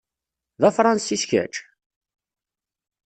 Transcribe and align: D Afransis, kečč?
D 0.61 0.63
Afransis, 0.69 1.23
kečč? 1.29 1.55